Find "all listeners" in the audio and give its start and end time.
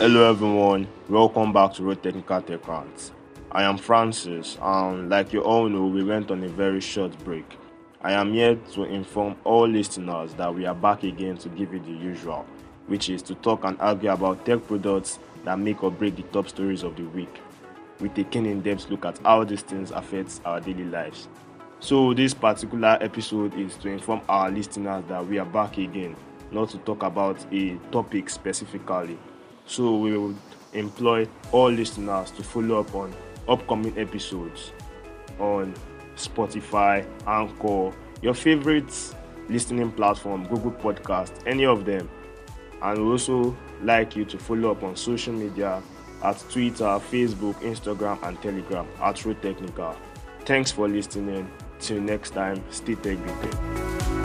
9.44-10.32, 31.52-32.32